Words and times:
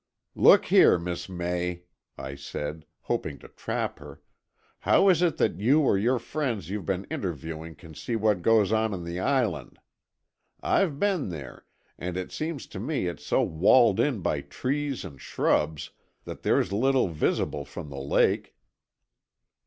"Look 0.33 0.65
here, 0.65 0.97
Miss 0.97 1.29
May," 1.29 1.83
I 2.17 2.33
said, 2.33 2.87
hoping 3.01 3.37
to 3.37 3.47
trap 3.47 3.99
her, 3.99 4.19
"how 4.79 5.09
is 5.09 5.21
it 5.21 5.37
that 5.37 5.59
you 5.59 5.81
or 5.81 5.95
your 5.95 6.17
friends 6.17 6.71
you've 6.71 6.87
been 6.87 7.03
interviewing 7.11 7.75
can 7.75 7.93
see 7.93 8.15
what 8.15 8.41
goes 8.41 8.71
on 8.71 8.95
on 8.95 9.03
the 9.03 9.19
Island? 9.19 9.77
I've 10.59 10.99
been 10.99 11.29
there, 11.29 11.67
and 11.99 12.17
it 12.17 12.31
seems 12.31 12.65
to 12.69 12.79
me 12.79 13.05
it's 13.05 13.23
so 13.27 13.43
walled 13.43 13.99
in 13.99 14.21
by 14.21 14.41
trees 14.41 15.05
and 15.05 15.21
shrubs 15.21 15.91
that 16.25 16.41
there's 16.41 16.73
little 16.73 17.09
visible 17.09 17.63
from 17.63 17.91
the 17.91 17.99
lake." 18.01 18.55